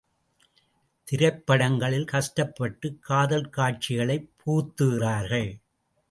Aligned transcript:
திரைப்படங்களில் 1.03 2.05
கஷ்டப்பட்டுக் 2.05 3.01
காதல் 3.01 3.49
காட்சிகளைப் 3.49 4.29
புகுத்துகிறார்கள். 4.45 5.61